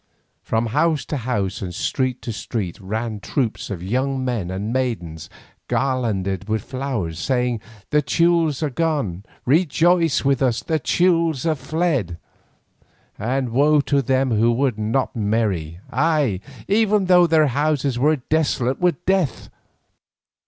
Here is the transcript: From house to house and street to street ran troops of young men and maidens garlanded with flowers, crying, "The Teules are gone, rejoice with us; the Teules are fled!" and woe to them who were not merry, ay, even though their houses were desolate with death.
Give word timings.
From 0.41 0.65
house 0.73 1.05
to 1.05 1.17
house 1.17 1.61
and 1.61 1.75
street 1.75 2.23
to 2.23 2.33
street 2.33 2.79
ran 2.79 3.19
troops 3.19 3.69
of 3.69 3.83
young 3.83 4.25
men 4.25 4.49
and 4.49 4.73
maidens 4.73 5.29
garlanded 5.67 6.49
with 6.49 6.63
flowers, 6.63 7.23
crying, 7.27 7.61
"The 7.91 8.01
Teules 8.01 8.63
are 8.63 8.71
gone, 8.71 9.23
rejoice 9.45 10.25
with 10.25 10.41
us; 10.41 10.63
the 10.63 10.79
Teules 10.79 11.45
are 11.45 11.53
fled!" 11.53 12.17
and 13.19 13.49
woe 13.49 13.79
to 13.81 14.01
them 14.01 14.31
who 14.31 14.51
were 14.51 14.73
not 14.75 15.15
merry, 15.15 15.79
ay, 15.91 16.39
even 16.67 17.05
though 17.05 17.27
their 17.27 17.45
houses 17.49 17.99
were 17.99 18.15
desolate 18.15 18.79
with 18.79 19.05
death. 19.05 19.49